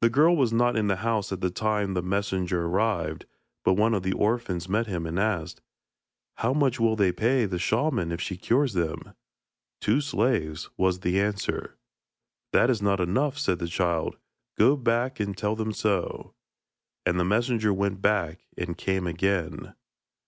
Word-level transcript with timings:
The 0.00 0.10
girl 0.10 0.36
was 0.36 0.52
not 0.52 0.76
in 0.76 0.86
the 0.86 0.94
house 1.02 1.32
at 1.32 1.40
the 1.40 1.50
time 1.50 1.94
that 1.94 2.02
the 2.02 2.06
messenger 2.06 2.66
arrived, 2.66 3.26
but 3.64 3.72
one 3.72 3.94
of 3.94 4.04
the 4.04 4.12
orphans 4.12 4.68
met 4.68 4.86
him, 4.86 5.06
and 5.06 5.18
asked: 5.18 5.60
'How 6.36 6.52
much 6.54 6.78
will 6.78 6.94
they 6.94 7.10
pay 7.10 7.46
the 7.46 7.58
shaman 7.58 8.12
if 8.12 8.20
she 8.20 8.36
cures 8.36 8.74
them?' 8.74 9.12
'Two 9.80 10.00
slaves,' 10.02 10.70
was 10.76 11.00
the 11.00 11.20
answer. 11.20 11.74
'That 12.52 12.70
is 12.70 12.80
not 12.80 13.00
enough,' 13.00 13.38
said 13.38 13.58
the 13.58 13.66
child; 13.66 14.18
'go 14.56 14.76
back 14.76 15.18
and 15.18 15.36
tell 15.36 15.56
them 15.56 15.72
so.' 15.72 16.32
And 17.04 17.18
the 17.18 17.24
messenger 17.24 17.74
went 17.74 18.00
back 18.00 18.46
and 18.56 18.78
came 18.78 19.08
again. 19.08 19.74